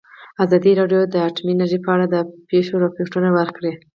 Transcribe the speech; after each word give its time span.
ازادي 0.43 0.71
راډیو 0.79 1.01
د 1.13 1.15
اټومي 1.27 1.51
انرژي 1.55 1.79
په 1.83 1.89
اړه 1.95 2.05
د 2.09 2.15
پېښو 2.49 2.75
رپوټونه 2.85 3.29
ورکړي. 3.37 3.71